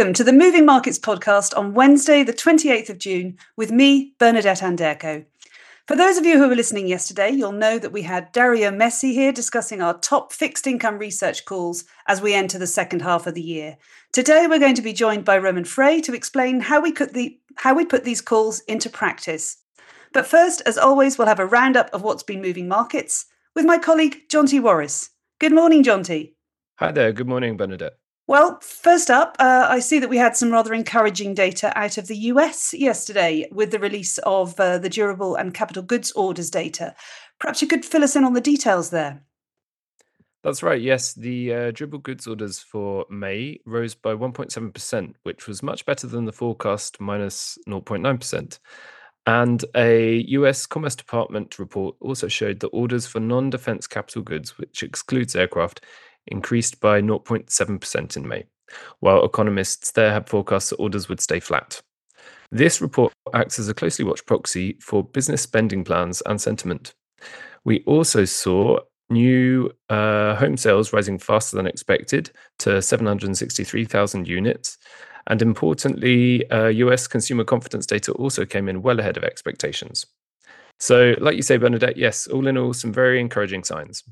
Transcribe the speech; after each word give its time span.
Welcome 0.00 0.14
to 0.14 0.24
the 0.24 0.32
Moving 0.32 0.64
Markets 0.64 0.98
podcast 0.98 1.54
on 1.54 1.74
Wednesday, 1.74 2.22
the 2.22 2.32
28th 2.32 2.88
of 2.88 2.96
June, 2.96 3.36
with 3.54 3.70
me, 3.70 4.14
Bernadette 4.18 4.60
Anderko. 4.60 5.26
For 5.86 5.94
those 5.94 6.16
of 6.16 6.24
you 6.24 6.38
who 6.38 6.48
were 6.48 6.56
listening 6.56 6.86
yesterday, 6.86 7.28
you'll 7.28 7.52
know 7.52 7.78
that 7.78 7.92
we 7.92 8.00
had 8.00 8.32
Dario 8.32 8.70
Messi 8.70 9.12
here 9.12 9.30
discussing 9.30 9.82
our 9.82 9.98
top 9.98 10.32
fixed 10.32 10.66
income 10.66 10.96
research 10.96 11.44
calls 11.44 11.84
as 12.08 12.22
we 12.22 12.32
enter 12.32 12.58
the 12.58 12.66
second 12.66 13.02
half 13.02 13.26
of 13.26 13.34
the 13.34 13.42
year. 13.42 13.76
Today, 14.10 14.46
we're 14.48 14.58
going 14.58 14.74
to 14.76 14.80
be 14.80 14.94
joined 14.94 15.26
by 15.26 15.36
Roman 15.36 15.66
Frey 15.66 16.00
to 16.00 16.14
explain 16.14 16.60
how 16.60 16.80
we, 16.80 16.92
the, 16.92 17.38
how 17.56 17.74
we 17.74 17.84
put 17.84 18.04
these 18.04 18.22
calls 18.22 18.60
into 18.60 18.88
practice. 18.88 19.58
But 20.14 20.26
first, 20.26 20.62
as 20.64 20.78
always, 20.78 21.18
we'll 21.18 21.28
have 21.28 21.40
a 21.40 21.44
roundup 21.44 21.90
of 21.92 22.00
what's 22.00 22.22
been 22.22 22.40
moving 22.40 22.68
markets 22.68 23.26
with 23.54 23.66
my 23.66 23.76
colleague, 23.76 24.22
Jonti 24.30 24.62
Warris. 24.62 25.10
Good 25.38 25.52
morning, 25.52 25.84
Jonti. 25.84 26.32
Hi 26.76 26.90
there. 26.90 27.12
Good 27.12 27.28
morning, 27.28 27.58
Bernadette. 27.58 27.99
Well, 28.30 28.60
first 28.60 29.10
up, 29.10 29.34
uh, 29.40 29.66
I 29.68 29.80
see 29.80 29.98
that 29.98 30.08
we 30.08 30.16
had 30.16 30.36
some 30.36 30.52
rather 30.52 30.72
encouraging 30.72 31.34
data 31.34 31.76
out 31.76 31.98
of 31.98 32.06
the 32.06 32.16
US 32.16 32.72
yesterday 32.72 33.48
with 33.50 33.72
the 33.72 33.80
release 33.80 34.18
of 34.18 34.60
uh, 34.60 34.78
the 34.78 34.88
durable 34.88 35.34
and 35.34 35.52
capital 35.52 35.82
goods 35.82 36.12
orders 36.12 36.48
data. 36.48 36.94
Perhaps 37.40 37.60
you 37.60 37.66
could 37.66 37.84
fill 37.84 38.04
us 38.04 38.14
in 38.14 38.22
on 38.22 38.34
the 38.34 38.40
details 38.40 38.90
there. 38.90 39.24
That's 40.44 40.62
right. 40.62 40.80
Yes, 40.80 41.12
the 41.12 41.52
uh, 41.52 41.70
durable 41.72 41.98
goods 41.98 42.28
orders 42.28 42.60
for 42.60 43.04
May 43.10 43.58
rose 43.66 43.96
by 43.96 44.14
1.7%, 44.14 45.14
which 45.24 45.48
was 45.48 45.60
much 45.64 45.84
better 45.84 46.06
than 46.06 46.24
the 46.24 46.32
forecast 46.32 47.00
minus 47.00 47.58
0.9%. 47.66 48.60
And 49.26 49.64
a 49.74 50.24
US 50.28 50.66
Commerce 50.66 50.94
Department 50.94 51.58
report 51.58 51.96
also 51.98 52.28
showed 52.28 52.60
that 52.60 52.68
orders 52.68 53.08
for 53.08 53.18
non 53.18 53.50
defense 53.50 53.88
capital 53.88 54.22
goods, 54.22 54.56
which 54.56 54.84
excludes 54.84 55.34
aircraft, 55.34 55.84
increased 56.30 56.80
by 56.80 57.00
0.7% 57.00 58.16
in 58.16 58.28
May, 58.28 58.44
while 59.00 59.24
economists 59.24 59.92
there 59.92 60.12
had 60.12 60.28
forecast 60.28 60.70
that 60.70 60.76
orders 60.76 61.08
would 61.08 61.20
stay 61.20 61.40
flat. 61.40 61.80
This 62.50 62.80
report 62.80 63.12
acts 63.32 63.58
as 63.58 63.68
a 63.68 63.74
closely 63.74 64.04
watched 64.04 64.26
proxy 64.26 64.76
for 64.80 65.04
business 65.04 65.42
spending 65.42 65.84
plans 65.84 66.20
and 66.26 66.40
sentiment. 66.40 66.94
We 67.64 67.82
also 67.84 68.24
saw 68.24 68.80
new 69.08 69.70
uh, 69.88 70.36
home 70.36 70.56
sales 70.56 70.92
rising 70.92 71.18
faster 71.18 71.56
than 71.56 71.66
expected 71.66 72.30
to 72.60 72.80
763,000 72.80 74.26
units. 74.26 74.78
And 75.26 75.42
importantly, 75.42 76.48
uh, 76.50 76.68
US 76.68 77.06
consumer 77.06 77.44
confidence 77.44 77.86
data 77.86 78.12
also 78.12 78.44
came 78.44 78.68
in 78.68 78.82
well 78.82 78.98
ahead 78.98 79.16
of 79.16 79.24
expectations. 79.24 80.06
So, 80.78 81.14
like 81.20 81.36
you 81.36 81.42
say, 81.42 81.58
Bernadette, 81.58 81.98
yes, 81.98 82.26
all 82.26 82.46
in 82.46 82.56
all, 82.56 82.72
some 82.72 82.92
very 82.92 83.20
encouraging 83.20 83.64
signs. 83.64 84.02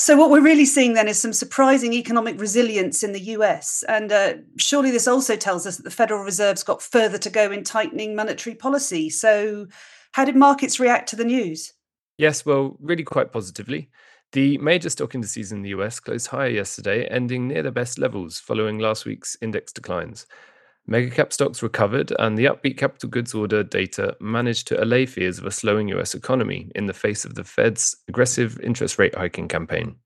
So, 0.00 0.16
what 0.16 0.30
we're 0.30 0.40
really 0.40 0.64
seeing 0.64 0.94
then 0.94 1.08
is 1.08 1.20
some 1.20 1.32
surprising 1.32 1.92
economic 1.92 2.40
resilience 2.40 3.02
in 3.02 3.12
the 3.12 3.20
US. 3.34 3.82
And 3.88 4.12
uh, 4.12 4.34
surely 4.56 4.92
this 4.92 5.08
also 5.08 5.34
tells 5.34 5.66
us 5.66 5.76
that 5.76 5.82
the 5.82 5.90
Federal 5.90 6.22
Reserve's 6.22 6.62
got 6.62 6.80
further 6.80 7.18
to 7.18 7.28
go 7.28 7.50
in 7.50 7.64
tightening 7.64 8.14
monetary 8.14 8.54
policy. 8.54 9.10
So, 9.10 9.66
how 10.12 10.24
did 10.24 10.36
markets 10.36 10.78
react 10.78 11.08
to 11.08 11.16
the 11.16 11.24
news? 11.24 11.72
Yes, 12.16 12.46
well, 12.46 12.76
really 12.80 13.02
quite 13.02 13.32
positively. 13.32 13.90
The 14.32 14.56
major 14.58 14.88
stock 14.88 15.16
indices 15.16 15.50
in 15.50 15.62
the 15.62 15.70
US 15.70 15.98
closed 15.98 16.28
higher 16.28 16.48
yesterday, 16.48 17.06
ending 17.06 17.48
near 17.48 17.64
their 17.64 17.72
best 17.72 17.98
levels 17.98 18.38
following 18.38 18.78
last 18.78 19.04
week's 19.04 19.36
index 19.42 19.72
declines. 19.72 20.26
Megacap 20.88 21.34
stocks 21.34 21.62
recovered, 21.62 22.12
and 22.18 22.38
the 22.38 22.46
upbeat 22.46 22.78
capital 22.78 23.10
goods 23.10 23.34
order 23.34 23.62
data 23.62 24.16
managed 24.20 24.66
to 24.68 24.82
allay 24.82 25.04
fears 25.04 25.38
of 25.38 25.44
a 25.44 25.50
slowing 25.50 25.88
US 25.88 26.14
economy 26.14 26.70
in 26.74 26.86
the 26.86 26.94
face 26.94 27.26
of 27.26 27.34
the 27.34 27.44
Fed's 27.44 27.94
aggressive 28.08 28.58
interest 28.60 28.98
rate 28.98 29.14
hiking 29.14 29.48
campaign. 29.48 29.96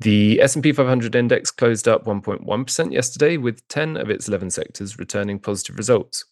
The 0.00 0.40
S&P 0.40 0.72
500 0.72 1.14
index 1.14 1.50
closed 1.50 1.86
up 1.86 2.06
1.1% 2.06 2.92
yesterday 2.92 3.36
with 3.36 3.66
10 3.68 3.98
of 3.98 4.08
its 4.08 4.26
11 4.28 4.50
sectors 4.50 4.98
returning 4.98 5.38
positive 5.38 5.76
results, 5.76 6.24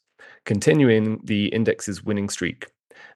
continuing 0.46 1.20
the 1.24 1.48
index's 1.48 2.02
winning 2.02 2.30
streak. 2.30 2.66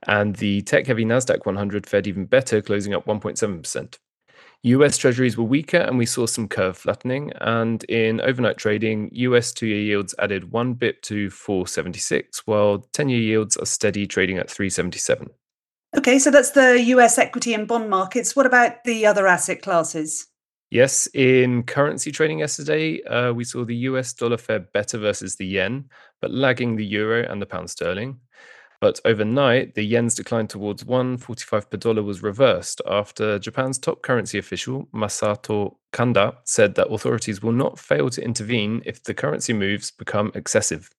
And 0.06 0.36
the 0.36 0.60
tech-heavy 0.62 1.04
Nasdaq 1.04 1.46
100 1.46 1.86
fared 1.86 2.06
even 2.06 2.26
better, 2.26 2.60
closing 2.60 2.92
up 2.92 3.06
1.7%. 3.06 3.98
US 4.62 4.96
Treasuries 4.96 5.36
were 5.36 5.44
weaker 5.44 5.78
and 5.78 5.98
we 5.98 6.06
saw 6.06 6.26
some 6.26 6.48
curve 6.48 6.76
flattening. 6.76 7.32
And 7.40 7.84
in 7.84 8.20
overnight 8.20 8.56
trading, 8.56 9.10
US 9.12 9.52
two 9.52 9.66
year 9.66 9.80
yields 9.80 10.14
added 10.18 10.50
one 10.50 10.74
bit 10.74 11.02
to 11.04 11.30
476, 11.30 12.46
while 12.46 12.78
10 12.92 13.08
year 13.08 13.20
yields 13.20 13.56
are 13.56 13.66
steady 13.66 14.06
trading 14.06 14.38
at 14.38 14.50
377. 14.50 15.28
Okay, 15.96 16.18
so 16.18 16.30
that's 16.30 16.50
the 16.50 16.80
US 16.82 17.18
equity 17.18 17.54
and 17.54 17.66
bond 17.66 17.88
markets. 17.88 18.34
What 18.36 18.46
about 18.46 18.84
the 18.84 19.06
other 19.06 19.26
asset 19.26 19.62
classes? 19.62 20.26
Yes, 20.70 21.08
in 21.14 21.62
currency 21.62 22.12
trading 22.12 22.40
yesterday, 22.40 23.02
uh, 23.04 23.32
we 23.32 23.44
saw 23.44 23.64
the 23.64 23.76
US 23.76 24.12
dollar 24.12 24.36
fare 24.36 24.58
better 24.58 24.98
versus 24.98 25.36
the 25.36 25.46
yen, 25.46 25.88
but 26.20 26.30
lagging 26.30 26.76
the 26.76 26.84
euro 26.84 27.26
and 27.30 27.40
the 27.40 27.46
pound 27.46 27.70
sterling. 27.70 28.20
But 28.80 29.00
overnight, 29.04 29.74
the 29.74 29.82
yen's 29.82 30.14
decline 30.14 30.46
towards 30.46 30.84
145 30.84 31.68
per 31.68 31.76
dollar 31.76 32.02
was 32.04 32.22
reversed 32.22 32.80
after 32.88 33.38
Japan's 33.38 33.76
top 33.76 34.02
currency 34.02 34.38
official, 34.38 34.86
Masato 34.94 35.74
Kanda, 35.92 36.36
said 36.44 36.76
that 36.76 36.92
authorities 36.92 37.42
will 37.42 37.52
not 37.52 37.78
fail 37.78 38.08
to 38.10 38.22
intervene 38.22 38.82
if 38.86 39.02
the 39.02 39.14
currency 39.14 39.52
moves 39.52 39.90
become 39.90 40.30
excessive. 40.36 40.90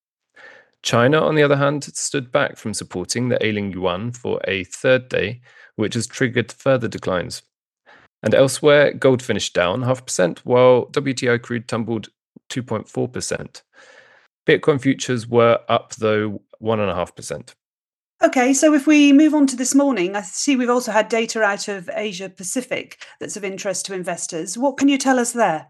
China, 0.83 1.21
on 1.21 1.35
the 1.35 1.43
other 1.43 1.55
hand, 1.55 1.85
stood 1.95 2.31
back 2.33 2.57
from 2.57 2.73
supporting 2.73 3.29
the 3.29 3.45
ailing 3.45 3.71
yuan 3.71 4.11
for 4.11 4.41
a 4.45 4.65
third 4.65 5.07
day, 5.07 5.41
which 5.75 5.93
has 5.93 6.05
triggered 6.05 6.51
further 6.51 6.89
declines. 6.89 7.43
And 8.23 8.33
elsewhere, 8.33 8.93
gold 8.93 9.21
finished 9.21 9.53
down 9.53 9.83
half 9.83 10.05
percent, 10.05 10.45
while 10.45 10.87
WTI 10.87 11.41
crude 11.41 11.69
tumbled 11.69 12.09
2.4%. 12.49 13.61
Bitcoin 14.45 14.81
futures 14.81 15.27
were 15.27 15.59
up, 15.69 15.95
though, 15.95 16.41
1.5%. 16.61 17.53
Okay, 18.21 18.53
so 18.53 18.73
if 18.73 18.85
we 18.85 19.13
move 19.13 19.33
on 19.33 19.47
to 19.47 19.55
this 19.55 19.73
morning, 19.73 20.13
I 20.13 20.21
see 20.21 20.57
we've 20.57 20.69
also 20.69 20.91
had 20.91 21.07
data 21.07 21.41
out 21.41 21.69
of 21.69 21.89
Asia 21.93 22.27
Pacific 22.27 23.01
that's 23.19 23.37
of 23.37 23.45
interest 23.45 23.85
to 23.85 23.93
investors. 23.93 24.57
What 24.57 24.75
can 24.75 24.89
you 24.89 24.97
tell 24.97 25.19
us 25.19 25.31
there? 25.31 25.67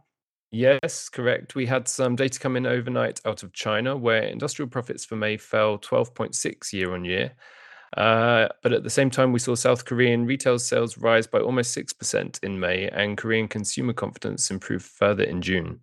Yes, 0.51 1.09
correct. 1.09 1.53
We 1.53 1.67
had 1.67 1.87
some 1.87 2.15
data 2.15 2.39
come 2.39 2.55
in 2.55 2.65
overnight 2.65 3.21
out 3.23 3.43
of 3.43 3.53
China 3.53 3.95
where 3.95 4.23
industrial 4.23 4.67
profits 4.67 5.05
for 5.05 5.15
May 5.15 5.37
fell 5.37 5.77
12.6 5.77 6.73
year 6.73 6.95
on 6.95 7.05
year. 7.05 7.33
Uh, 7.95 8.47
but 8.63 8.73
at 8.73 8.83
the 8.83 8.89
same 8.89 9.11
time, 9.11 9.31
we 9.31 9.39
saw 9.39 9.53
South 9.53 9.85
Korean 9.85 10.25
retail 10.25 10.57
sales 10.57 10.97
rise 10.97 11.27
by 11.27 11.39
almost 11.39 11.77
6% 11.77 12.43
in 12.43 12.59
May, 12.59 12.87
and 12.89 13.17
Korean 13.17 13.47
consumer 13.47 13.93
confidence 13.93 14.49
improved 14.51 14.85
further 14.85 15.23
in 15.23 15.41
June. 15.41 15.81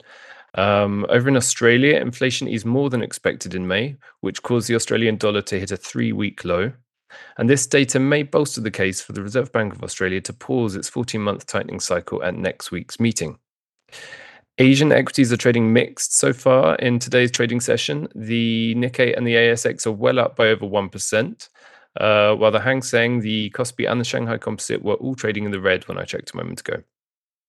Um, 0.57 1.05
over 1.11 1.29
in 1.29 1.37
Australia, 1.37 2.01
inflation 2.01 2.49
is 2.49 2.65
more 2.65 2.89
than 2.91 3.03
expected 3.03 3.55
in 3.55 3.67
May, 3.67 3.97
which 4.21 4.43
caused 4.43 4.69
the 4.69 4.75
Australian 4.75 5.17
dollar 5.17 5.43
to 5.43 5.61
hit 5.61 5.71
a 5.71 5.77
three 5.77 6.13
week 6.13 6.45
low. 6.45 6.73
And 7.39 7.49
this 7.49 7.67
data 7.67 8.01
may 8.01 8.23
bolster 8.23 8.61
the 8.61 8.71
case 8.71 9.01
for 9.01 9.13
the 9.13 9.23
Reserve 9.23 9.53
Bank 9.53 9.75
of 9.75 9.83
Australia 9.83 10.21
to 10.23 10.33
pause 10.33 10.75
its 10.75 10.89
14 10.89 11.21
month 11.21 11.47
tightening 11.47 11.81
cycle 11.81 12.23
at 12.23 12.35
next 12.35 12.71
week's 12.71 12.99
meeting. 12.99 13.39
Asian 14.59 14.91
equities 14.91 15.33
are 15.33 15.37
trading 15.37 15.73
mixed 15.73 16.17
so 16.17 16.33
far 16.33 16.77
in 16.77 16.99
today's 16.99 17.31
trading 17.31 17.61
session. 17.61 18.09
The 18.15 18.75
Nikkei 18.75 19.17
and 19.17 19.27
the 19.27 19.35
ASX 19.35 19.87
are 19.87 19.93
well 19.93 20.19
up 20.19 20.35
by 20.35 20.49
over 20.49 20.65
1%, 20.65 21.49
uh, 22.01 22.35
while 22.35 22.51
the 22.51 22.61
Hang 22.61 22.81
Seng, 22.81 23.21
the 23.21 23.51
Kospi, 23.51 23.91
and 23.91 24.01
the 24.01 24.05
Shanghai 24.05 24.39
Composite 24.39 24.83
were 24.83 24.95
all 24.95 25.15
trading 25.15 25.45
in 25.45 25.51
the 25.51 25.61
red 25.61 25.87
when 25.89 25.99
I 25.99 26.05
checked 26.05 26.33
a 26.33 26.37
moment 26.39 26.61
ago. 26.61 26.83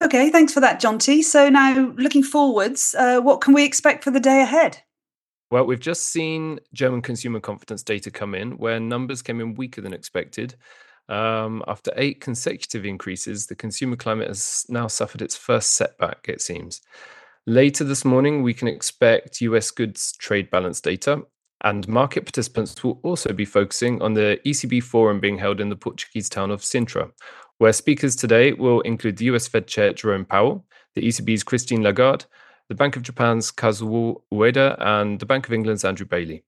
Okay, 0.03 0.29
thanks 0.29 0.53
for 0.53 0.59
that, 0.59 0.79
Jonti. 0.79 1.23
So 1.23 1.49
now, 1.49 1.93
looking 1.97 2.23
forwards, 2.23 2.95
uh, 2.97 3.19
what 3.19 3.41
can 3.41 3.53
we 3.53 3.65
expect 3.65 4.03
for 4.03 4.11
the 4.11 4.19
day 4.19 4.41
ahead? 4.41 4.83
Well, 5.49 5.65
we've 5.65 5.79
just 5.79 6.09
seen 6.09 6.59
German 6.73 7.01
consumer 7.01 7.39
confidence 7.39 7.81
data 7.81 8.11
come 8.11 8.35
in, 8.35 8.57
where 8.57 8.79
numbers 8.79 9.21
came 9.21 9.39
in 9.41 9.55
weaker 9.55 9.81
than 9.81 9.93
expected. 9.93 10.55
Um, 11.09 11.63
after 11.67 11.91
eight 11.95 12.21
consecutive 12.21 12.85
increases, 12.85 13.47
the 13.47 13.55
consumer 13.55 13.95
climate 13.95 14.27
has 14.27 14.65
now 14.69 14.87
suffered 14.87 15.21
its 15.21 15.37
first 15.37 15.73
setback, 15.73 16.25
it 16.27 16.41
seems. 16.41 16.81
Later 17.47 17.85
this 17.85 18.03
morning, 18.03 18.43
we 18.43 18.53
can 18.53 18.67
expect 18.67 19.41
US 19.41 19.71
goods 19.71 20.11
trade 20.17 20.51
balance 20.51 20.81
data, 20.81 21.23
and 21.63 21.87
market 21.87 22.25
participants 22.25 22.83
will 22.83 22.99
also 23.03 23.31
be 23.33 23.45
focusing 23.45 24.01
on 24.01 24.13
the 24.13 24.39
ECB 24.45 24.83
forum 24.83 25.19
being 25.19 25.37
held 25.37 25.61
in 25.61 25.69
the 25.69 25.75
Portuguese 25.75 26.29
town 26.29 26.51
of 26.51 26.61
Sintra, 26.61 27.09
where 27.57 27.73
speakers 27.73 28.15
today 28.15 28.53
will 28.53 28.81
include 28.81 29.17
the 29.17 29.25
US 29.25 29.47
Fed 29.47 29.67
Chair 29.67 29.93
Jerome 29.93 30.25
Powell, 30.25 30.65
the 30.95 31.07
ECB's 31.07 31.43
Christine 31.43 31.83
Lagarde, 31.83 32.25
the 32.69 32.75
Bank 32.75 32.95
of 32.95 33.03
Japan's 33.03 33.51
Kazuo 33.51 34.21
Ueda, 34.33 34.75
and 34.79 35.19
the 35.19 35.25
Bank 35.25 35.47
of 35.47 35.53
England's 35.53 35.85
Andrew 35.85 36.05
Bailey. 36.05 36.43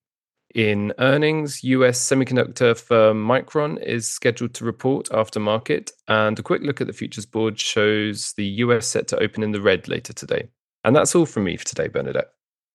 In 0.56 0.94
earnings, 0.98 1.64
US 1.64 2.00
semiconductor 2.00 2.78
firm 2.78 3.24
Micron 3.24 3.82
is 3.84 4.10
scheduled 4.10 4.54
to 4.56 4.66
report 4.66 5.08
after 5.12 5.40
market, 5.40 5.92
and 6.08 6.38
a 6.40 6.44
quick 6.44 6.64
look 6.64 6.82
at 6.82 6.88
the 6.88 6.94
futures 6.94 7.26
board 7.26 7.60
shows 7.60 8.34
the 8.34 8.46
US 8.46 8.88
set 8.88 9.08
to 9.10 9.20
open 9.20 9.44
in 9.44 9.52
the 9.52 9.62
red 9.62 9.88
later 9.88 10.12
today. 10.12 10.50
And 10.84 10.96
that's 10.96 11.14
all 11.14 11.26
from 11.26 11.44
me 11.44 11.58
for 11.58 11.66
today, 11.66 11.88
Bernadette. 11.88 12.32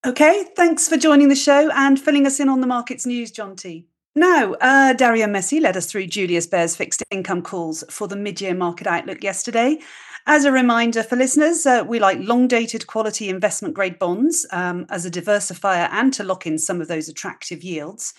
Okay, 0.06 0.44
thanks 0.54 0.86
for 0.86 0.96
joining 0.96 1.28
the 1.28 1.34
show 1.34 1.70
and 1.72 1.98
filling 1.98 2.26
us 2.26 2.38
in 2.38 2.48
on 2.48 2.60
the 2.60 2.66
markets 2.66 3.06
news, 3.06 3.32
Jonti. 3.32 3.86
Now, 4.16 4.54
uh, 4.60 4.92
Dario 4.92 5.26
Messi 5.26 5.60
led 5.60 5.76
us 5.76 5.86
through 5.86 6.06
Julius 6.06 6.46
Baer's 6.46 6.76
fixed 6.76 7.02
income 7.10 7.42
calls 7.42 7.82
for 7.90 8.06
the 8.06 8.14
mid 8.14 8.40
year 8.40 8.54
market 8.54 8.86
outlook 8.86 9.24
yesterday. 9.24 9.78
As 10.26 10.44
a 10.44 10.52
reminder 10.52 11.02
for 11.02 11.16
listeners, 11.16 11.66
uh, 11.66 11.84
we 11.86 11.98
like 11.98 12.18
long 12.20 12.46
dated 12.46 12.86
quality 12.86 13.28
investment 13.28 13.74
grade 13.74 13.98
bonds 13.98 14.46
um, 14.52 14.86
as 14.88 15.04
a 15.04 15.10
diversifier 15.10 15.88
and 15.90 16.14
to 16.14 16.22
lock 16.22 16.46
in 16.46 16.58
some 16.58 16.80
of 16.80 16.88
those 16.88 17.08
attractive 17.08 17.64
yields. 17.64 18.14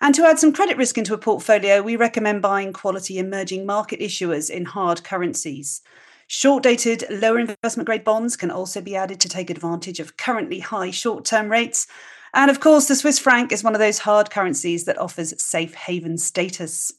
And 0.00 0.14
to 0.14 0.24
add 0.24 0.38
some 0.38 0.52
credit 0.52 0.76
risk 0.76 0.96
into 0.96 1.12
a 1.12 1.18
portfolio, 1.18 1.82
we 1.82 1.96
recommend 1.96 2.40
buying 2.40 2.72
quality 2.72 3.18
emerging 3.18 3.66
market 3.66 4.00
issuers 4.00 4.48
in 4.48 4.64
hard 4.64 5.04
currencies. 5.04 5.82
Short 6.28 6.62
dated, 6.62 7.04
lower 7.10 7.38
investment 7.38 7.86
grade 7.86 8.04
bonds 8.04 8.36
can 8.36 8.50
also 8.50 8.80
be 8.80 8.96
added 8.96 9.20
to 9.20 9.28
take 9.28 9.50
advantage 9.50 10.00
of 10.00 10.16
currently 10.16 10.60
high 10.60 10.90
short 10.92 11.24
term 11.24 11.50
rates. 11.50 11.86
And 12.34 12.50
of 12.50 12.60
course, 12.60 12.88
the 12.88 12.96
Swiss 12.96 13.18
franc 13.18 13.52
is 13.52 13.62
one 13.62 13.74
of 13.74 13.78
those 13.78 13.98
hard 13.98 14.30
currencies 14.30 14.84
that 14.84 14.98
offers 14.98 15.40
safe 15.42 15.74
haven 15.74 16.16
status. 16.16 16.92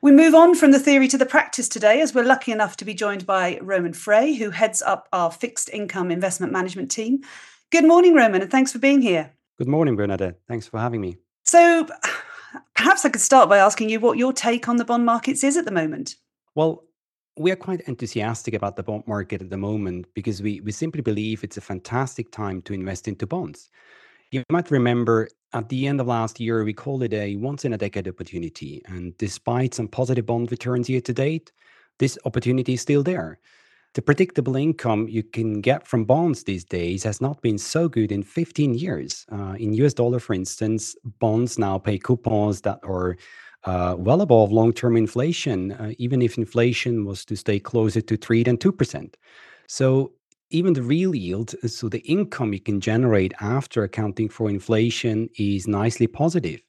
We 0.00 0.12
move 0.12 0.34
on 0.34 0.54
from 0.54 0.70
the 0.70 0.78
theory 0.78 1.08
to 1.08 1.18
the 1.18 1.26
practice 1.26 1.68
today 1.68 2.00
as 2.00 2.14
we're 2.14 2.24
lucky 2.24 2.52
enough 2.52 2.76
to 2.78 2.84
be 2.84 2.94
joined 2.94 3.26
by 3.26 3.58
Roman 3.62 3.92
Frey, 3.92 4.34
who 4.34 4.50
heads 4.50 4.82
up 4.82 5.08
our 5.12 5.30
fixed 5.30 5.68
income 5.70 6.10
investment 6.10 6.52
management 6.52 6.90
team. 6.90 7.22
Good 7.70 7.84
morning, 7.84 8.14
Roman, 8.14 8.42
and 8.42 8.50
thanks 8.50 8.72
for 8.72 8.78
being 8.78 9.02
here. 9.02 9.32
Good 9.58 9.68
morning, 9.68 9.96
Bernadette. 9.96 10.40
Thanks 10.48 10.66
for 10.66 10.78
having 10.78 11.00
me. 11.00 11.16
So, 11.44 11.86
perhaps 12.74 13.04
I 13.04 13.08
could 13.08 13.20
start 13.20 13.48
by 13.48 13.58
asking 13.58 13.90
you 13.90 14.00
what 14.00 14.18
your 14.18 14.32
take 14.32 14.68
on 14.68 14.76
the 14.76 14.84
bond 14.84 15.04
markets 15.04 15.42
is 15.42 15.56
at 15.56 15.64
the 15.64 15.70
moment. 15.70 16.16
Well, 16.54 16.84
we 17.36 17.50
are 17.50 17.56
quite 17.56 17.80
enthusiastic 17.82 18.54
about 18.54 18.76
the 18.76 18.82
bond 18.82 19.04
market 19.06 19.40
at 19.40 19.50
the 19.50 19.56
moment 19.56 20.06
because 20.14 20.42
we, 20.42 20.60
we 20.60 20.72
simply 20.72 21.00
believe 21.00 21.42
it's 21.42 21.56
a 21.56 21.62
fantastic 21.62 22.30
time 22.30 22.60
to 22.62 22.74
invest 22.74 23.08
into 23.08 23.26
bonds. 23.26 23.70
You 24.32 24.42
might 24.48 24.70
remember 24.70 25.28
at 25.52 25.68
the 25.68 25.86
end 25.86 26.00
of 26.00 26.06
last 26.06 26.40
year, 26.40 26.64
we 26.64 26.72
called 26.72 27.02
it 27.02 27.12
a 27.12 27.36
once 27.36 27.66
in 27.66 27.74
a 27.74 27.78
decade 27.78 28.08
opportunity. 28.08 28.80
And 28.86 29.16
despite 29.18 29.74
some 29.74 29.88
positive 29.88 30.24
bond 30.24 30.50
returns 30.50 30.88
year 30.88 31.02
to 31.02 31.12
date, 31.12 31.52
this 31.98 32.18
opportunity 32.24 32.72
is 32.72 32.80
still 32.80 33.02
there. 33.02 33.38
The 33.92 34.00
predictable 34.00 34.56
income 34.56 35.06
you 35.06 35.22
can 35.22 35.60
get 35.60 35.86
from 35.86 36.06
bonds 36.06 36.44
these 36.44 36.64
days 36.64 37.04
has 37.04 37.20
not 37.20 37.42
been 37.42 37.58
so 37.58 37.90
good 37.90 38.10
in 38.10 38.22
15 38.22 38.72
years. 38.72 39.26
Uh, 39.30 39.54
in 39.58 39.74
US 39.74 39.92
dollar, 39.92 40.18
for 40.18 40.32
instance, 40.32 40.96
bonds 41.20 41.58
now 41.58 41.76
pay 41.76 41.98
coupons 41.98 42.62
that 42.62 42.80
are 42.82 43.18
uh, 43.64 43.96
well 43.98 44.22
above 44.22 44.50
long 44.50 44.72
term 44.72 44.96
inflation, 44.96 45.72
uh, 45.72 45.92
even 45.98 46.22
if 46.22 46.38
inflation 46.38 47.04
was 47.04 47.26
to 47.26 47.36
stay 47.36 47.60
closer 47.60 48.00
to 48.00 48.16
3 48.16 48.44
than 48.44 48.56
2%. 48.56 49.14
So 49.68 50.12
even 50.52 50.74
the 50.74 50.82
real 50.82 51.14
yield, 51.14 51.54
uh, 51.62 51.68
so 51.68 51.88
the 51.88 52.00
income 52.00 52.52
you 52.52 52.60
can 52.60 52.80
generate 52.80 53.32
after 53.40 53.82
accounting 53.82 54.28
for 54.28 54.48
inflation, 54.48 55.28
is 55.38 55.66
nicely 55.66 56.06
positive. 56.06 56.60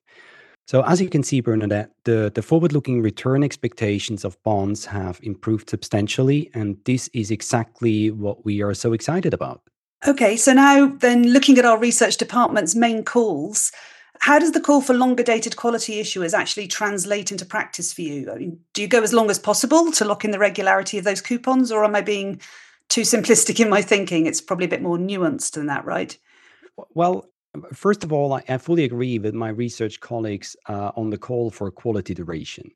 So 0.65 0.81
as 0.83 1.01
you 1.01 1.09
can 1.09 1.24
see, 1.24 1.41
Bernadette, 1.41 1.91
the, 2.06 2.31
the 2.33 2.41
forward-looking 2.41 3.01
return 3.01 3.44
expectations 3.44 4.24
of 4.24 4.41
bonds 4.44 4.85
have 4.85 5.19
improved 5.21 5.69
substantially, 5.69 6.50
and 6.53 6.77
this 6.85 7.09
is 7.13 7.31
exactly 7.31 8.12
what 8.12 8.45
we 8.45 8.62
are 8.62 8.74
so 8.74 8.94
excited 8.94 9.33
about. 9.33 9.62
Okay, 10.07 10.38
so 10.38 10.53
now 10.53 10.88
then 10.88 11.31
looking 11.31 11.57
at 11.57 11.65
our 11.65 11.77
research 11.77 12.18
department's 12.18 12.75
main 12.75 13.03
calls, 13.03 13.71
how 14.19 14.39
does 14.39 14.53
the 14.53 14.62
call 14.62 14.80
for 14.80 14.94
longer 14.94 15.24
dated 15.24 15.57
quality 15.57 16.01
issuers 16.01 16.33
actually 16.33 16.68
translate 16.68 17.31
into 17.31 17.45
practice 17.45 17.91
for 17.91 18.01
you? 18.01 18.31
I 18.31 18.35
mean, 18.38 18.59
do 18.74 18.81
you 18.81 18.88
go 18.88 19.01
as 19.01 19.13
long 19.13 19.30
as 19.30 19.39
possible 19.39 19.91
to 19.91 20.06
lock 20.06 20.24
in 20.24 20.31
the 20.31 20.39
regularity 20.39 20.97
of 20.97 21.03
those 21.03 21.19
coupons, 21.19 21.74
or 21.74 21.83
am 21.83 21.95
I 21.95 22.01
being 22.01 22.39
too 22.89 23.01
simplistic 23.01 23.59
in 23.59 23.69
my 23.69 23.81
thinking. 23.81 24.25
It's 24.25 24.41
probably 24.41 24.65
a 24.65 24.69
bit 24.69 24.81
more 24.81 24.97
nuanced 24.97 25.53
than 25.53 25.68
that, 25.68 25.85
right? 25.85 26.18
Well, 26.94 27.30
first 27.74 28.03
of 28.03 28.12
all, 28.12 28.33
I, 28.33 28.57
fully 28.57 28.83
agree 28.83 29.19
with 29.19 29.33
my 29.33 29.50
research 29.50 30.00
colleagues 30.00 30.56
uh, 30.68 30.91
on 30.95 31.09
the 31.09 31.18
call 31.18 31.51
for 31.51 31.69
quality 31.71 32.13
duration. 32.13 32.71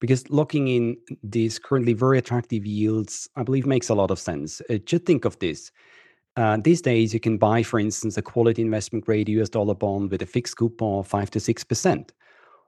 Because 0.00 0.28
locking 0.28 0.68
in 0.68 0.96
these 1.22 1.58
currently 1.58 1.94
very 1.94 2.18
attractive 2.18 2.66
yields, 2.66 3.28
I 3.36 3.42
believe, 3.42 3.66
makes 3.66 3.88
a 3.88 3.94
lot 3.94 4.10
of 4.10 4.18
sense. 4.18 4.60
Uh, 4.68 4.78
just 4.78 5.04
think 5.04 5.24
of 5.24 5.38
this. 5.38 5.70
Uh, 6.36 6.58
these 6.62 6.82
days, 6.82 7.14
you 7.14 7.20
can 7.20 7.38
buy, 7.38 7.62
for 7.62 7.78
instance, 7.78 8.16
a 8.16 8.22
quality 8.22 8.60
investment 8.60 9.04
grade 9.04 9.28
US 9.28 9.48
dollar 9.48 9.74
bond 9.74 10.10
with 10.10 10.20
a 10.20 10.26
fixed 10.26 10.56
coupon 10.56 11.00
of 11.00 11.06
5 11.06 11.30
to 11.30 11.38
6%. 11.38 12.10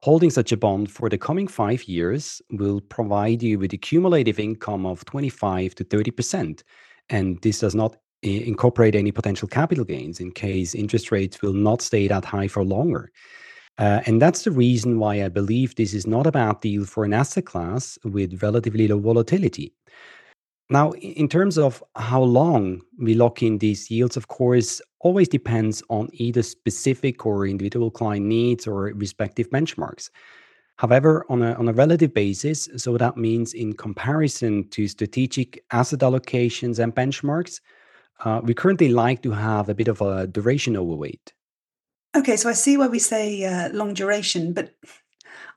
Holding 0.02 0.31
such 0.31 0.52
a 0.52 0.56
bond 0.56 0.90
for 0.90 1.08
the 1.08 1.19
coming 1.19 1.48
five 1.48 1.84
years 1.84 2.40
will 2.50 2.81
provide 2.81 3.43
you 3.43 3.58
with 3.58 3.72
a 3.72 3.78
cumulative 3.78 4.38
income 4.38 4.87
of 4.87 5.04
25 5.04 5.75
to 5.75 5.84
30%. 5.84 6.62
And 7.08 7.40
this 7.43 7.60
does 7.60 7.75
not 7.75 7.96
incorporate 8.22 8.94
any 8.94 9.12
potential 9.12 9.48
capital 9.48 9.84
gains 9.84 10.20
in 10.20 10.32
case 10.32 10.75
interest 10.75 11.10
rates 11.10 11.43
will 11.43 11.52
not 11.52 11.82
stay 11.82 12.08
that 12.08 12.25
high 12.25 12.48
for 12.48 12.64
longer. 12.64 13.10
Uh, 13.78 14.00
and 14.06 14.22
that's 14.22 14.43
the 14.43 14.50
reason 14.50 14.98
why 14.98 15.22
I 15.22 15.28
believe 15.28 15.75
this 15.75 15.93
is 15.93 16.06
not 16.06 16.26
a 16.26 16.32
bad 16.32 16.60
deal 16.60 16.84
for 16.84 17.04
an 17.04 17.12
asset 17.12 17.44
class 17.44 17.98
with 18.04 18.43
relatively 18.43 18.88
low 18.88 18.98
volatility. 18.98 19.75
Now, 20.68 20.92
in 20.92 21.28
terms 21.28 21.58
of 21.58 21.82
how 21.94 22.22
long 22.22 22.80
we 22.98 23.14
lock 23.14 23.42
in 23.42 23.58
these 23.58 23.88
yields, 23.90 24.16
of 24.16 24.26
course, 24.26 24.80
always 25.00 25.28
depends 25.28 25.82
on 25.88 26.08
either 26.12 26.42
specific 26.42 27.24
or 27.24 27.46
individual 27.46 27.90
client 27.90 28.26
needs 28.26 28.66
or 28.66 28.92
respective 28.94 29.48
benchmarks. 29.50 30.10
However, 30.78 31.24
on 31.28 31.42
a, 31.42 31.54
on 31.54 31.68
a 31.68 31.72
relative 31.72 32.12
basis, 32.12 32.68
so 32.76 32.98
that 32.98 33.16
means 33.16 33.54
in 33.54 33.74
comparison 33.74 34.68
to 34.70 34.88
strategic 34.88 35.64
asset 35.70 36.00
allocations 36.00 36.80
and 36.80 36.94
benchmarks, 36.94 37.60
uh, 38.24 38.40
we 38.42 38.52
currently 38.52 38.88
like 38.88 39.22
to 39.22 39.30
have 39.30 39.69
a 39.69 39.74
bit 39.74 39.88
of 39.88 40.00
a 40.00 40.26
duration 40.26 40.76
overweight. 40.76 41.32
Okay, 42.16 42.36
so 42.36 42.48
I 42.48 42.54
see 42.54 42.76
why 42.76 42.88
we 42.88 42.98
say 42.98 43.44
uh, 43.44 43.69
long 43.70 43.94
duration, 43.94 44.52
but 44.52 44.74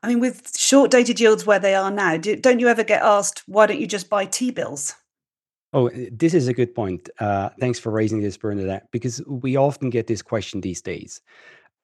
I 0.01 0.07
mean, 0.07 0.19
with 0.19 0.57
short 0.57 0.91
dated 0.91 1.19
yields 1.19 1.45
where 1.45 1.59
they 1.59 1.75
are 1.75 1.91
now, 1.91 2.17
do, 2.17 2.35
don't 2.35 2.59
you 2.59 2.67
ever 2.67 2.83
get 2.83 3.01
asked, 3.01 3.43
why 3.47 3.65
don't 3.65 3.79
you 3.79 3.87
just 3.87 4.09
buy 4.09 4.25
T 4.25 4.51
bills? 4.51 4.95
Oh, 5.73 5.87
eh, 5.87 6.09
this 6.11 6.33
is 6.33 6.47
a 6.47 6.53
good 6.53 6.73
point. 6.73 7.09
Uh, 7.19 7.49
thanks 7.59 7.79
for 7.79 7.91
raising 7.91 8.21
this, 8.21 8.37
Bernadette, 8.37 8.87
because 8.91 9.21
we 9.27 9.55
often 9.55 9.89
get 9.89 10.07
this 10.07 10.21
question 10.21 10.61
these 10.61 10.81
days. 10.81 11.21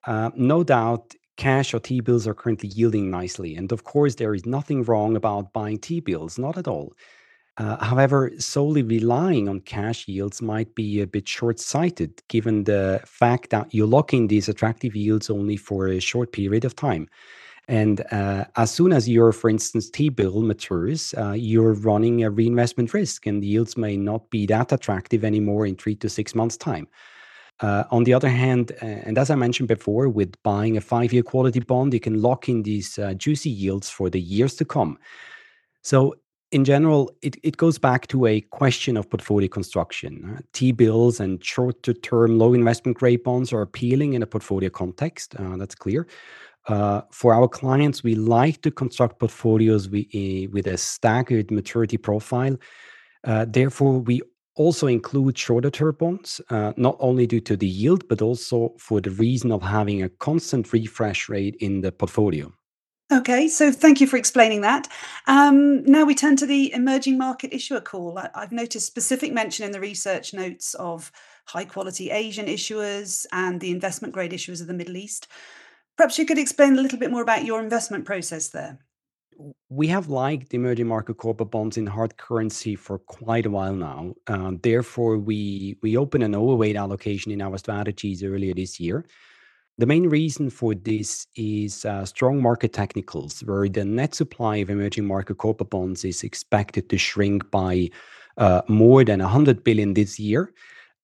Uh, 0.08 0.32
no 0.36 0.64
doubt, 0.64 1.14
cash 1.38 1.74
or 1.74 1.80
T 1.80 2.00
bills 2.00 2.28
are 2.28 2.34
currently 2.34 2.70
yielding 2.70 3.12
nicely. 3.12 3.56
And 3.56 3.72
of 3.72 3.84
course, 3.84 4.16
there 4.16 4.34
is 4.34 4.46
nothing 4.46 4.84
wrong 4.84 5.16
about 5.16 5.52
buying 5.54 5.80
T 5.80 6.00
bills, 6.00 6.40
not 6.40 6.58
at 6.58 6.68
all. 6.68 6.94
Uh, 7.58 7.84
however, 7.84 8.32
solely 8.38 8.84
relying 8.84 9.48
on 9.48 9.62
cash 9.62 10.08
yields 10.08 10.42
might 10.42 10.74
be 10.76 11.00
a 11.00 11.08
bit 11.08 11.28
short 11.28 11.58
sighted 11.58 12.22
given 12.28 12.66
the 12.66 13.02
fact 13.06 13.50
that 13.50 13.74
you 13.74 13.86
lock 13.86 14.14
in 14.14 14.28
these 14.28 14.50
attractive 14.50 14.94
yields 14.94 15.30
only 15.30 15.56
for 15.56 15.88
a 15.88 16.00
short 16.00 16.34
period 16.34 16.66
of 16.66 16.76
time. 16.76 17.08
And 17.68 18.04
uh, 18.12 18.46
as 18.56 18.72
soon 18.72 18.94
as 18.94 19.10
your, 19.10 19.32
for 19.32 19.50
instance, 19.50 19.90
T 19.90 20.10
bill 20.10 20.42
matures, 20.42 21.14
uh, 21.18 21.32
you're 21.32 21.74
running 21.74 22.24
a 22.24 22.30
reinvestment 22.30 22.94
risk, 22.94 23.26
and 23.26 23.44
yields 23.44 23.76
may 23.76 23.98
not 23.98 24.30
be 24.30 24.46
that 24.48 24.72
attractive 24.72 25.24
anymore 25.24 25.66
in 25.66 25.76
three 25.76 25.96
to 25.96 26.10
six 26.10 26.36
months' 26.36 26.58
time. 26.58 26.88
Uh, 27.62 27.86
on 27.90 28.04
the 28.04 28.14
other 28.14 28.30
hand, 28.30 28.74
and 28.82 29.18
as 29.18 29.30
I 29.30 29.36
mentioned 29.36 29.70
before, 29.70 30.10
with 30.10 30.36
buying 30.44 30.76
a 30.76 30.82
five 30.82 31.14
year 31.14 31.24
quality 31.24 31.62
bond, 31.62 31.94
you 31.94 32.00
can 32.00 32.22
lock 32.22 32.50
in 32.50 32.64
these 32.64 33.00
uh, 33.00 33.14
juicy 33.14 33.50
yields 33.50 33.90
for 33.90 34.10
the 34.10 34.20
years 34.20 34.56
to 34.56 34.66
come. 34.66 35.00
So, 35.82 36.16
in 36.52 36.64
general, 36.64 37.12
it, 37.22 37.38
it 37.44 37.58
goes 37.58 37.78
back 37.78 38.08
to 38.08 38.28
a 38.28 38.42
question 38.42 38.98
of 38.98 39.10
portfolio 39.10 39.48
construction. 39.48 40.36
Uh, 40.38 40.42
T 40.54 40.72
bills 40.72 41.20
and 41.20 41.44
shorter 41.44 41.94
term 41.94 42.38
low 42.38 42.54
investment 42.54 42.98
grade 42.98 43.24
bonds 43.24 43.52
are 43.52 43.62
appealing 43.62 44.14
in 44.14 44.22
a 44.22 44.28
portfolio 44.28 44.70
context. 44.70 45.36
Uh, 45.38 45.58
that's 45.58 45.76
clear. 45.76 46.08
Uh, 46.68 47.02
for 47.12 47.34
our 47.34 47.48
clients, 47.48 48.04
we 48.04 48.16
like 48.16 48.62
to 48.62 48.72
construct 48.72 49.20
portfolios 49.20 49.88
with, 49.88 50.06
uh, 50.16 50.50
with 50.52 50.68
a 50.68 50.78
staggered 50.78 51.52
maturity 51.52 51.98
profile. 51.98 52.58
Uh, 53.24 53.46
therefore, 53.48 54.00
we 54.00 54.22
also 54.56 54.88
include 54.88 55.38
shorter 55.38 55.70
term 55.70 55.96
bonds, 56.00 56.42
uh, 56.50 56.74
not 56.78 56.96
only 57.00 57.28
due 57.28 57.42
to 57.42 57.58
the 57.58 57.68
yield, 57.68 58.08
but 58.08 58.22
also 58.22 58.74
for 58.80 59.02
the 59.02 59.12
reason 59.12 59.52
of 59.52 59.62
having 59.62 60.02
a 60.02 60.10
constant 60.10 60.72
refresh 60.74 61.30
rate 61.30 61.56
in 61.60 61.82
the 61.82 61.92
portfolio. 61.92 62.52
Okay, 63.12 63.48
so 63.48 63.72
thank 63.72 64.02
you 64.02 64.08
for 64.08 64.18
explaining 64.18 64.62
that. 64.62 64.88
Um, 65.28 65.84
now 65.84 66.06
we 66.06 66.16
turn 66.16 66.36
to 66.38 66.48
the 66.48 66.74
emerging 66.74 67.20
market 67.20 67.54
issuer 67.54 67.80
call. 67.80 68.18
I, 68.18 68.30
I've 68.34 68.52
noticed 68.52 68.88
specific 68.88 69.32
mention 69.32 69.64
in 69.64 69.72
the 69.72 69.80
research 69.80 70.34
notes 70.34 70.74
of 70.74 71.12
high 71.46 71.66
quality 71.66 72.10
Asian 72.10 72.48
issuers 72.48 73.28
and 73.32 73.62
the 73.62 73.70
investment 73.70 74.12
grade 74.12 74.32
issuers 74.32 74.60
of 74.60 74.66
the 74.66 74.74
Middle 74.74 74.98
East. 74.98 75.28
Perhaps 75.98 76.18
you 76.18 76.26
could 76.26 76.38
explain 76.38 76.78
a 76.78 76.82
little 76.82 77.00
bit 77.00 77.12
more 77.12 77.22
about 77.22 77.46
your 77.46 77.62
investment 77.62 78.06
process 78.06 78.50
there. 78.50 78.80
We 79.70 79.88
have 79.88 80.08
liked 80.08 80.54
emerging 80.54 80.88
market 80.88 81.18
corporate 81.18 81.52
bonds 81.52 81.78
in 81.78 81.86
hard 81.86 82.16
currency 82.18 82.76
for 82.76 83.00
quite 83.00 83.46
a 83.46 83.50
while 83.50 83.76
now. 83.76 84.14
Um, 84.28 84.60
therefore, 84.64 85.18
we 85.18 85.78
we 85.82 85.98
opened 85.98 86.24
an 86.24 86.36
overweight 86.36 86.78
allocation 86.78 87.32
in 87.32 87.42
our 87.42 87.58
strategies 87.58 88.24
earlier 88.24 88.54
this 88.54 88.80
year. 88.80 89.06
The 89.78 89.86
main 89.86 90.08
reason 90.08 90.50
for 90.50 90.74
this 90.74 91.28
is 91.36 91.84
uh, 91.84 92.06
strong 92.06 92.42
market 92.42 92.72
technicals, 92.72 93.42
where 93.42 93.68
the 93.68 93.84
net 93.84 94.16
supply 94.16 94.58
of 94.58 94.70
emerging 94.70 95.06
market 95.06 95.38
corporate 95.38 95.70
bonds 95.70 96.06
is 96.06 96.24
expected 96.24 96.90
to 96.90 96.98
shrink 96.98 97.52
by 97.52 97.90
uh, 98.38 98.62
more 98.70 99.04
than 99.04 99.20
100 99.20 99.66
billion 99.66 99.94
this 99.94 100.18
year, 100.18 100.54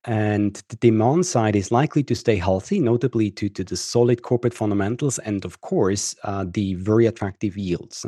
and 0.05 0.61
the 0.69 0.75
demand 0.77 1.25
side 1.25 1.55
is 1.55 1.71
likely 1.71 2.03
to 2.03 2.15
stay 2.15 2.35
healthy, 2.35 2.79
notably 2.79 3.29
due 3.29 3.49
to 3.49 3.63
the 3.63 3.77
solid 3.77 4.23
corporate 4.23 4.53
fundamentals 4.53 5.19
and, 5.19 5.45
of 5.45 5.61
course, 5.61 6.15
uh, 6.23 6.45
the 6.47 6.73
very 6.75 7.05
attractive 7.05 7.55
yields. 7.55 8.05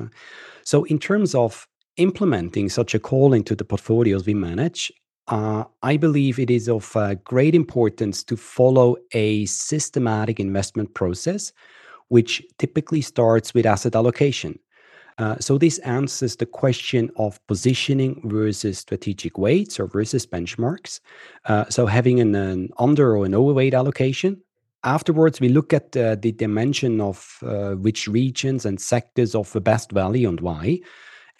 So, 0.63 0.85
in 0.85 0.97
terms 0.97 1.35
of 1.35 1.67
implementing 1.97 2.69
such 2.69 2.95
a 2.95 2.99
call 2.99 3.33
into 3.33 3.55
the 3.55 3.65
portfolios 3.65 4.25
we 4.25 4.33
manage, 4.33 4.91
uh, 5.27 5.63
I 5.83 5.97
believe 5.97 6.39
it 6.39 6.49
is 6.49 6.67
of 6.67 6.95
uh, 6.95 7.15
great 7.15 7.55
importance 7.55 8.23
to 8.25 8.35
follow 8.35 8.97
a 9.13 9.45
systematic 9.45 10.39
investment 10.39 10.93
process, 10.95 11.53
which 12.09 12.43
typically 12.57 13.01
starts 13.01 13.53
with 13.53 13.65
asset 13.65 13.95
allocation. 13.95 14.59
Uh, 15.17 15.37
so 15.39 15.57
this 15.57 15.77
answers 15.79 16.35
the 16.35 16.45
question 16.45 17.09
of 17.17 17.45
positioning 17.47 18.21
versus 18.25 18.79
strategic 18.79 19.37
weights 19.37 19.79
or 19.79 19.87
versus 19.87 20.25
benchmarks. 20.25 20.99
Uh, 21.45 21.65
so 21.69 21.85
having 21.85 22.19
an, 22.19 22.35
an, 22.35 22.69
under 22.79 23.15
or 23.15 23.25
an 23.25 23.35
overweight 23.35 23.73
allocation. 23.73 24.41
Afterwards, 24.85 25.39
we 25.39 25.47
look 25.47 25.73
at 25.73 25.95
uh, 25.95 26.15
the 26.15 26.33
dimension 26.33 26.99
of 26.99 27.37
uh, 27.43 27.71
which 27.75 28.07
regions 28.07 28.65
and 28.65 28.81
sectors 28.81 29.33
offer 29.33 29.61
best 29.61 29.91
value 29.91 30.27
and 30.27 30.41
why. 30.41 30.79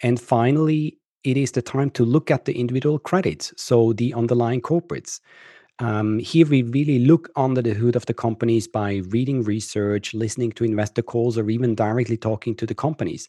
And 0.02 0.18
finally, 0.18 0.98
it 1.24 1.36
is 1.36 1.52
the 1.52 1.62
time 1.62 1.90
to 1.90 2.04
look 2.04 2.30
at 2.30 2.44
the 2.44 2.58
individual 2.58 2.98
credits, 2.98 3.52
so 3.56 3.92
the 3.92 4.14
underlying 4.14 4.60
corporates. 4.60 5.20
Um, 5.80 6.20
here 6.20 6.46
we 6.46 6.62
really 6.62 7.00
look 7.00 7.30
under 7.34 7.60
the 7.60 7.74
hood 7.74 7.96
of 7.96 8.06
the 8.06 8.14
companies 8.14 8.68
by 8.68 9.02
reading 9.08 9.42
research, 9.42 10.14
listening 10.14 10.52
to 10.52 10.64
investor 10.64 11.02
calls, 11.02 11.36
or 11.36 11.50
even 11.50 11.74
directly 11.74 12.16
talking 12.16 12.54
to 12.56 12.66
the 12.66 12.74
companies. 12.74 13.28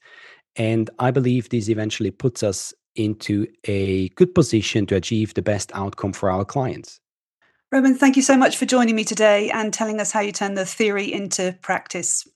And 0.57 0.89
I 1.00 1.12
believe 1.12 1.50
this 1.50 1.69
eventually 1.69 2.12
puts 2.12 2.43
us 2.43 2.74
into 2.95 3.45
a 3.65 4.09
good 4.09 4.33
position 4.33 4.85
to 4.88 4.95
achieve 4.95 5.33
the 5.33 5.41
best 5.41 5.71
outcome 5.74 6.13
for 6.13 6.29
our 6.29 6.45
clients. 6.45 7.00
Roman, 7.71 7.95
thank 7.95 8.15
you 8.15 8.21
so 8.21 8.38
much 8.38 8.55
for 8.55 8.65
joining 8.65 8.95
me 8.95 9.03
today 9.03 9.50
and 9.50 9.74
telling 9.74 10.00
us 10.00 10.12
how 10.12 10.21
you 10.21 10.31
turn 10.31 10.53
the 10.53 10.65
theory 10.65 11.12
into 11.12 11.57
practice. 11.62 12.27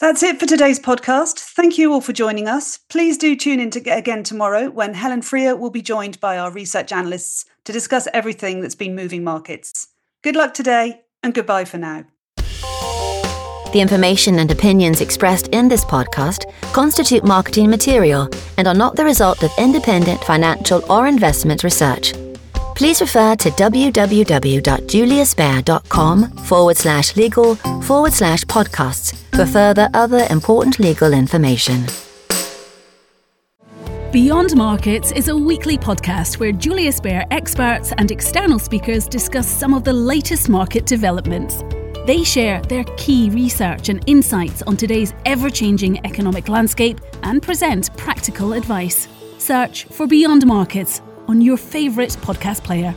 That's 0.00 0.22
it 0.22 0.38
for 0.38 0.46
today's 0.46 0.78
podcast. 0.78 1.40
Thank 1.40 1.76
you 1.76 1.92
all 1.92 2.00
for 2.00 2.12
joining 2.12 2.46
us. 2.46 2.78
Please 2.88 3.18
do 3.18 3.34
tune 3.34 3.58
in 3.58 3.70
to 3.72 3.80
again 3.90 4.22
tomorrow 4.22 4.70
when 4.70 4.94
Helen 4.94 5.22
Freer 5.22 5.56
will 5.56 5.70
be 5.70 5.82
joined 5.82 6.20
by 6.20 6.38
our 6.38 6.52
research 6.52 6.92
analysts 6.92 7.44
to 7.64 7.72
discuss 7.72 8.06
everything 8.14 8.60
that's 8.60 8.76
been 8.76 8.94
moving 8.94 9.24
markets. 9.24 9.88
Good 10.22 10.36
luck 10.36 10.54
today 10.54 11.02
and 11.22 11.34
goodbye 11.34 11.64
for 11.64 11.78
now. 11.78 12.04
The 13.72 13.80
information 13.80 14.38
and 14.38 14.50
opinions 14.50 15.00
expressed 15.00 15.48
in 15.48 15.68
this 15.68 15.84
podcast 15.84 16.44
constitute 16.72 17.24
marketing 17.24 17.70
material 17.70 18.28
and 18.56 18.66
are 18.66 18.74
not 18.74 18.96
the 18.96 19.04
result 19.04 19.42
of 19.42 19.50
independent 19.58 20.22
financial 20.24 20.90
or 20.90 21.06
investment 21.06 21.64
research 21.64 22.14
please 22.78 23.00
refer 23.00 23.34
to 23.34 23.50
www.juliusbaer.com 23.50 26.30
forward 26.30 26.76
slash 26.76 27.16
legal 27.16 27.56
forward 27.82 28.12
slash 28.12 28.44
podcasts 28.44 29.16
for 29.34 29.44
further 29.44 29.88
other 29.94 30.24
important 30.30 30.78
legal 30.78 31.12
information. 31.12 31.84
Beyond 34.12 34.56
Markets 34.56 35.10
is 35.10 35.26
a 35.26 35.36
weekly 35.36 35.76
podcast 35.76 36.38
where 36.38 36.52
Julius 36.52 37.00
Baer 37.00 37.26
experts 37.32 37.92
and 37.98 38.12
external 38.12 38.60
speakers 38.60 39.08
discuss 39.08 39.48
some 39.48 39.74
of 39.74 39.82
the 39.82 39.92
latest 39.92 40.48
market 40.48 40.86
developments. 40.86 41.64
They 42.08 42.24
share 42.24 42.62
their 42.62 42.84
key 42.96 43.28
research 43.28 43.90
and 43.90 44.02
insights 44.06 44.62
on 44.62 44.78
today's 44.78 45.12
ever 45.26 45.50
changing 45.50 46.02
economic 46.06 46.48
landscape 46.48 47.02
and 47.22 47.42
present 47.42 47.94
practical 47.98 48.54
advice. 48.54 49.08
Search 49.36 49.84
for 49.84 50.06
Beyond 50.06 50.46
Markets 50.46 51.02
on 51.26 51.42
your 51.42 51.58
favourite 51.58 52.12
podcast 52.22 52.64
player. 52.64 52.94